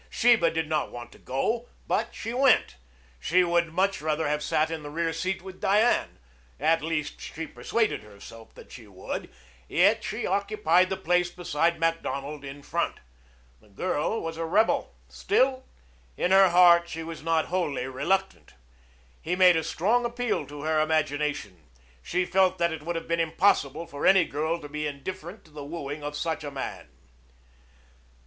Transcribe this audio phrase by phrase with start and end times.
[0.09, 2.75] Sheba did not want to go, but she went.
[3.19, 6.17] She would much rather have sat in the rear seat with Diane,
[6.59, 9.29] at least, she persuaded herself that she would,
[9.69, 12.95] yet she occupied the place beside Macdonald in front.
[13.59, 14.95] The girl was a rebel.
[15.07, 15.65] Still,
[16.17, 18.55] in her heart, she was not wholly reluctant.
[19.21, 21.69] He made a strong appeal to her imagination.
[22.01, 25.51] She felt that it would have been impossible for any girl to be indifferent to
[25.51, 26.89] the wooing of such a man.